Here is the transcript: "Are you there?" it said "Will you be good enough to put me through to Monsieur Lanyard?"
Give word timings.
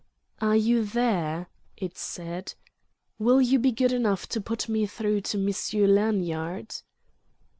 "Are 0.41 0.55
you 0.55 0.83
there?" 0.83 1.47
it 1.77 1.95
said 1.95 2.55
"Will 3.19 3.39
you 3.39 3.59
be 3.59 3.71
good 3.71 3.91
enough 3.93 4.27
to 4.29 4.41
put 4.41 4.67
me 4.67 4.87
through 4.87 5.21
to 5.21 5.37
Monsieur 5.37 5.85
Lanyard?" 5.85 6.73